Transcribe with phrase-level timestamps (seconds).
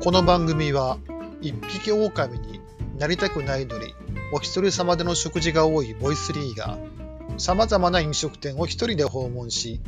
[0.00, 0.98] この番組は
[1.40, 2.60] 一匹狼に
[2.98, 3.92] なりたくないのに
[4.32, 6.78] お一人様での食事が多いボイスリーが
[7.36, 9.80] 様々な飲食店を一人で訪問し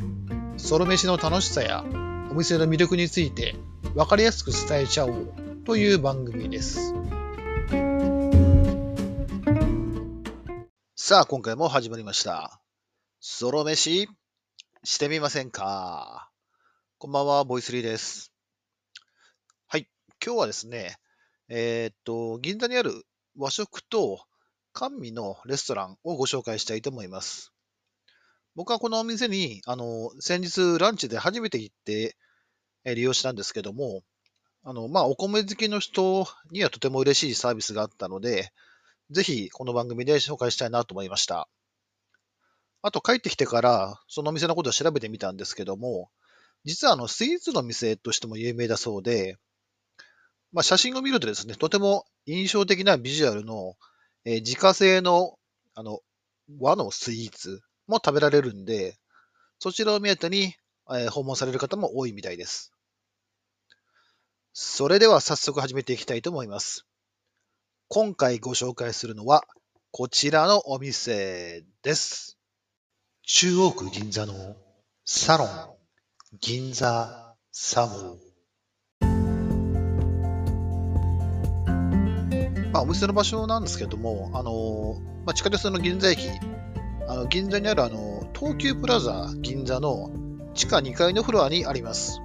[0.57, 1.85] ソロ飯の楽しさや
[2.29, 3.55] お店の魅力について
[3.95, 5.33] 分かりやすく伝えちゃおう
[5.65, 6.93] という番組です。
[10.95, 12.59] さあ今回も始まりました。
[13.21, 14.07] ソロ飯
[14.83, 16.29] してみませんか？
[16.97, 18.30] こんばんはボイスリーです。
[20.23, 20.97] 今日はですね
[21.49, 23.03] えーっと銀座にある
[23.37, 24.23] 和食と
[24.73, 27.51] 甘味のレストランをご紹介したいと思います。
[28.55, 32.17] 僕はこのお店に、あの、先日ランチで初めて行って
[32.83, 34.01] え利用したんですけども、
[34.63, 38.51] あの、まあ、お米好きの人にはとても嬉しいサービスがあったので、
[39.09, 41.47] ぜひこの番組で紹介したいなと思いました。
[42.81, 46.09] あと帰ってきてから、そのお店のことを調べてみたんですけども、
[46.65, 49.37] 実はあの、スイーツの店としても有名だそうで、
[50.53, 53.75] まあ、写真を見るとですね、とても印象的なビジュアルの
[54.25, 55.37] えー自家製の
[55.73, 55.99] あの
[56.59, 58.97] 和のスイーツも食べられるんで、
[59.59, 60.53] そちらを目当てに、
[60.89, 62.73] えー訪問される方も多いみたいです。
[64.53, 66.85] それでは早速始めていきたいと思います。
[67.87, 69.45] 今回ご紹介するのは
[69.91, 72.37] こちらのお店です。
[73.23, 74.57] 中央区銀座の
[75.05, 75.49] サロン
[76.39, 78.17] 銀座サモ
[82.71, 86.27] まあ、お店の場所なんですけども、あのまあ、地下鉄の銀座駅、
[87.07, 90.11] あの銀座にあるあの東急プラザ銀座の
[90.53, 92.21] 地下2階のフロアにあります。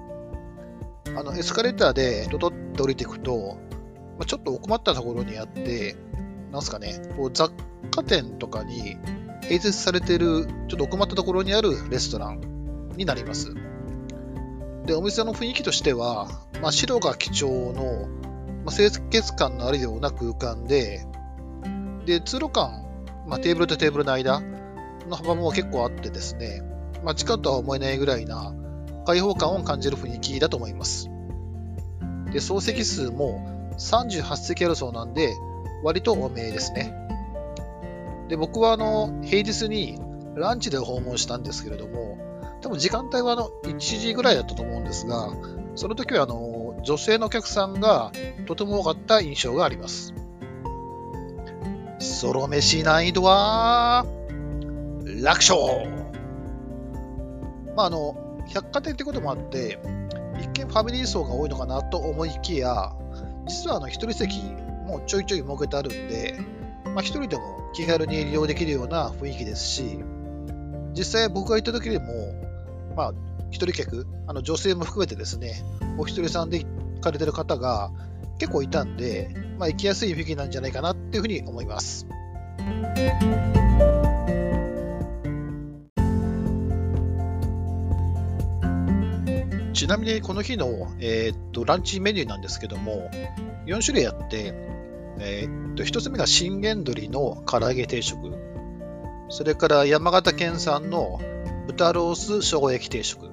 [1.15, 3.57] あのエスカレーターでドドッと降りていくと、
[4.17, 5.95] まあ、ちょっと奥まったところにあって、
[6.51, 7.51] なんすかね、こう雑
[7.91, 8.97] 貨店とかに
[9.41, 13.53] 併設されているちょっと奥まったところにあるレストランになります。
[14.85, 16.29] で、お店の雰囲気としては、
[16.61, 18.07] まあ、白が基調の
[18.67, 21.05] まあ、清潔感のあるような空間で、
[22.05, 22.83] で、通路間、
[23.25, 24.41] まあ、テーブルとテーブルの間
[25.07, 26.61] の幅も結構あってですね、
[27.01, 28.53] まあ、地下とは思えないぐらいな
[29.05, 31.09] 開放感を感じる雰囲気だと思います。
[32.33, 35.33] で、総席数も38席あるそうなんで、
[35.81, 36.93] 割と多めですね。
[38.27, 39.97] で、僕はあの、平日に
[40.35, 42.17] ランチで訪問したんですけれども、
[42.59, 45.29] 多分時間帯はあの1時ぐらいだったと思うんですが、
[45.75, 48.11] その時はあの女性のお客さんが
[48.45, 50.13] とても多かった印象があります。
[51.99, 54.05] ソロ飯難易度は
[55.21, 55.57] 楽勝
[57.75, 59.79] まああの、百貨店ってこともあって、
[60.39, 62.91] 一見ファミリー層が多いのかなと思いきや、
[63.47, 64.41] 実はあの一人席
[64.87, 66.39] もうちょいちょい設けてあるんで、
[66.85, 69.99] まあ、一人でも気軽に利用できるような雰囲気ですし、
[70.93, 72.05] 実際僕が行った時でも、
[72.97, 73.13] まあ、
[73.51, 75.61] 一人客、あの女性も含めてですね、
[75.99, 77.91] お一人さんで行かれてる方が
[78.39, 82.07] 結構いたんで、まあ、行きやすい雰囲気なんじゃないかなっていうふうに思います。
[89.73, 93.11] ちなみにこの日の、えーっとランチメニューなんですけども、
[93.67, 94.55] 4種類あって、
[95.19, 98.33] えーっと1つ目が信玄鶏の唐揚げ定食、
[99.29, 101.19] それから山形県産の
[101.67, 103.29] 豚ロース生姜焼き定食、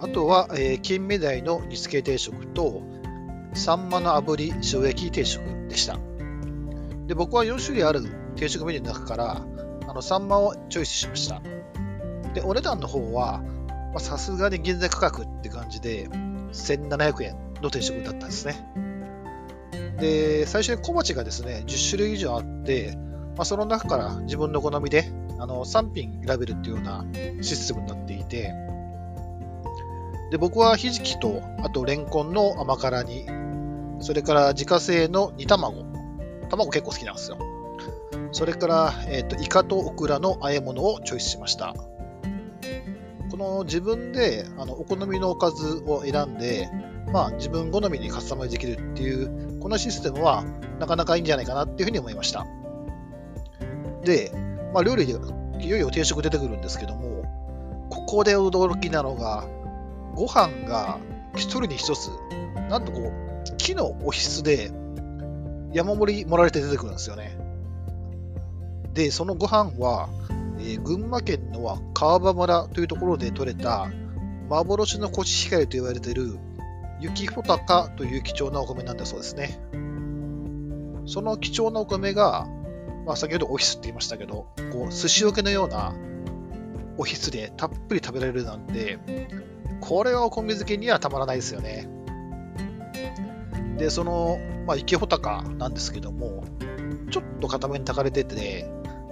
[0.00, 2.82] あとは、えー金目鯛の煮付け定食と、
[3.52, 5.98] サンマの炙り塩焼き定食でした。
[7.06, 8.02] で、僕は4種類ある
[8.36, 9.44] 定食メニューの中から、
[9.86, 11.42] あの、サンマをチョイスしました。
[12.32, 13.42] で、お値段の方は、
[13.98, 16.08] さすがに現在価格って感じで、
[16.52, 18.72] 1700円の定食だったんですね。
[20.00, 22.96] で、最初に小鉢がですね、10種類以上あって、
[23.36, 27.04] まあ、その中から自分の好みであの3品選べるっていうような
[27.42, 28.52] システムになっていて、
[30.30, 33.26] で僕はひじきと、あとレンコンの甘辛煮、
[34.00, 35.84] それから自家製の煮卵。
[36.48, 37.38] 卵結構好きなんですよ。
[38.32, 41.74] それから、えーとイカとオクラの和え物をチョイスしました。
[43.30, 46.68] この自分であのお好みのおかずを選んで、
[47.12, 50.44] まあ、自分好みにカスタマイズできるっていう、このシステムは
[50.78, 52.46] なかなかいいんじゃないかなっていうふうに思いました。
[54.04, 54.32] で、
[54.72, 57.24] まあ、料理でいよいよ定食出てくるんですけども、
[57.90, 59.46] ここで驚きなのが、
[60.14, 60.98] ご飯が
[61.34, 62.10] 一人に一つ、
[62.68, 64.70] なんとこう、木のお室で
[65.72, 67.36] 山盛り盛られて出てくるんですよね。
[68.92, 70.08] で、そのご飯は、
[70.58, 73.90] えー群馬県の川場村というところで採れた
[74.48, 76.38] 幻のコシヒカリと言われている
[76.98, 79.60] 雪穂高という貴重なお米なんだそうですね。
[81.06, 82.46] その貴重なお米が、
[83.06, 85.94] まあ、先ほどオフィスって言いましたけど、こう寿司桶のような
[86.98, 88.98] オフィスでたっぷり食べられるなんて、
[89.80, 91.88] これはお米漬けにはたまらないですよね。
[93.78, 96.44] で、その、まあ、池穂高なんですけども、
[97.10, 98.68] ちょっと固めに炊かれてて、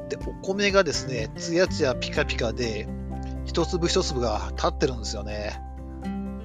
[0.08, 2.88] で、お米がですね、つやつやピカピカで、
[3.44, 5.60] 一粒一粒が立ってるんですよね。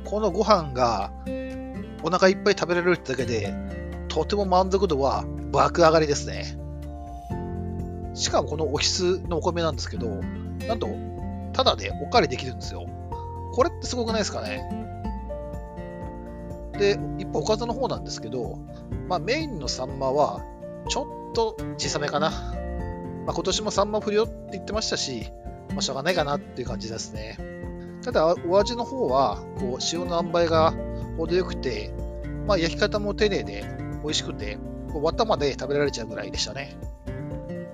[0.06, 1.12] このご飯が
[2.04, 3.54] お腹いっぱい食べられるってだけで、
[4.08, 6.59] とても満足度は爆上がりですね。
[8.20, 10.10] しかもこのオフィスのお米なんですけど、
[10.68, 10.90] なんと、
[11.54, 12.86] ただでお借りできるんですよ。
[13.54, 14.62] これってすごくないですかね？
[16.78, 18.60] で、一方、おかずの方なんですけど、
[19.08, 20.42] まあ、メインのサンマは、
[20.88, 22.30] ちょっと小さめかな。
[23.26, 25.32] まあ、今年もサンマ不良って言ってましたし、
[25.70, 27.38] まあ、しょうがないかなっていう感じですね。
[28.04, 30.74] ただ、お味の方は、こう、塩の塩梅が
[31.18, 31.94] 程よくて、
[32.48, 33.66] まあ、焼き方も丁寧で
[34.04, 34.58] 美味しくて、
[34.92, 36.78] こう綿まで食べられちゃうぐらいでしたね。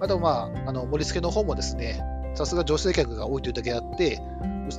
[0.06, 2.00] あと、まあ、あの盛り付けの方もですね、
[2.36, 4.22] さすが女性客が多いというだけあって、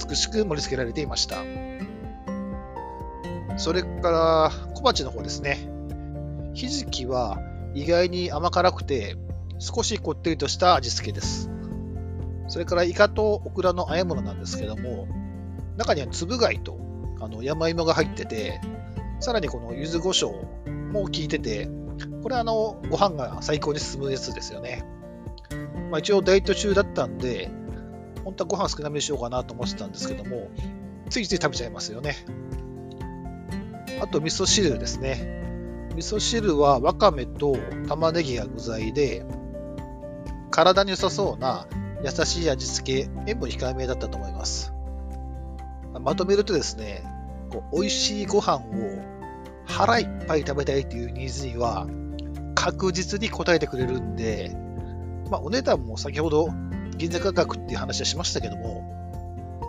[0.08, 1.38] 美しく盛り付けられていました。
[3.56, 5.69] それから、小鉢の方ですね。
[6.55, 7.38] ひじきは
[7.75, 9.17] 意外に甘辛くて、
[9.58, 11.50] 少しこってりとした味付けです。
[12.46, 15.08] それからイカとオクラの和え物なんですけども、
[15.76, 16.78] 中には粒貝と
[17.20, 18.61] あの山芋が入ってて、
[19.19, 20.28] さらにこの柚子胡椒
[20.93, 21.69] も効いてて、
[22.23, 24.84] これあのご飯が最高に進むやつですよね。
[25.91, 27.50] まあ、一応ダイエット中だったんで、
[28.25, 30.50] 本当はご飯少なめにしようかなと思ってたんですけども、
[31.11, 32.17] ついつい食べちゃいますよね。
[34.00, 35.91] あと味噌汁ですね。
[35.94, 37.56] 味噌汁はわかめと
[37.88, 39.25] 玉ねぎが具材で、
[40.50, 41.67] 体に良さそうな
[42.05, 44.73] 優しい味付け、塩分控えめだったと思います。
[46.00, 47.05] まとめるとですね、
[47.50, 48.61] こう美味しいご飯を
[49.67, 51.87] 腹いっぱい食べたいというニーズには
[52.55, 54.56] 確実に応えてくれるんで、
[55.31, 56.49] まあ、お値段も先ほど
[56.96, 58.84] 銀座価格っていう話はしましたけども、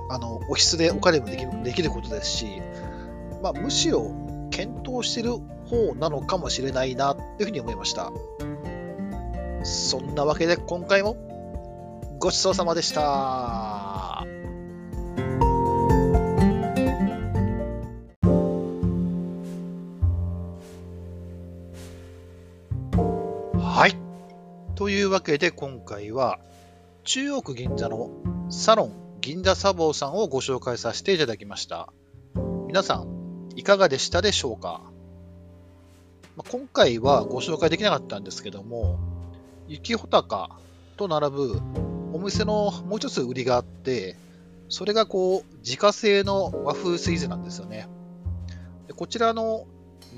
[0.10, 2.62] あの、オフィスでお金もできるできることですし、
[3.42, 4.12] まあ、むしろ
[4.52, 5.34] 検討してる
[5.68, 8.12] 方なのかもしれないなっていうふうに思いました。
[9.64, 11.18] そんなわけで今回も
[12.20, 14.37] ごちそうさまでした。
[24.98, 26.40] いうわけで今回は
[27.04, 28.10] 中央区銀座の
[28.50, 28.92] サロン
[29.22, 31.94] 銀座サボーさんをご紹介させていただきました。
[32.68, 34.82] 皆さんいかがでしたでしょうか？
[36.50, 39.00] 今回はご紹介できなかったんですけども、
[39.68, 40.50] 雪穂高
[40.96, 41.62] と並ぶ
[42.14, 44.16] お店のもう一つ売りがあって、
[44.70, 47.88] それがこう、自家製の和風スイーツなんですよね。
[48.88, 49.66] でこちらの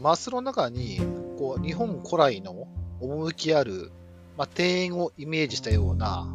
[0.01, 0.99] マスの中に、
[1.37, 2.67] こう、日本古来の
[2.99, 3.91] 趣ある、
[4.39, 6.33] まあ、庭園をイメージしたような、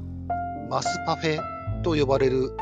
[0.68, 1.40] マスパフェ
[1.80, 2.54] と呼ばれる、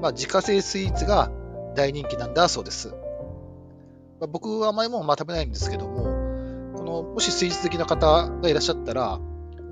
[0.00, 1.28] まあ、自家製スイーツが
[1.74, 2.90] 大人気なんだそうです。
[4.20, 6.04] まあ、僕は甘いものまあ食べないんですけども、
[6.76, 9.18] この、もしスイーツ的な方がいらっしゃったら、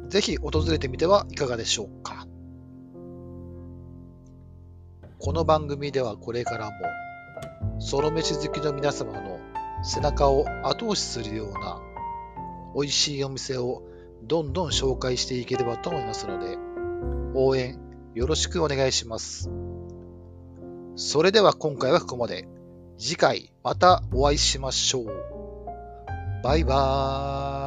[0.09, 2.27] ぜひ訪れてみてはいかがでしょうか。
[5.21, 6.73] この番組ではこれからも、
[7.79, 9.39] ソロ飯好きの皆様の
[9.85, 11.81] 背中を後押しするような
[12.75, 13.94] 美味しいお店を
[14.27, 16.57] どんどん紹介していければと思いますので、
[17.35, 17.79] 応援
[18.15, 19.51] よろしくお願いします。
[20.97, 22.49] それでは今回はここまで。
[22.97, 25.07] 次回またお会いしましょう。
[26.45, 27.64] バイバーイ。